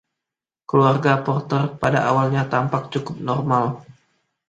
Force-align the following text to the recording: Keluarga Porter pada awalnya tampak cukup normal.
Keluarga 0.69 1.13
Porter 1.25 1.63
pada 1.83 1.99
awalnya 2.09 2.43
tampak 2.53 2.83
cukup 2.93 3.15
normal. 3.29 3.65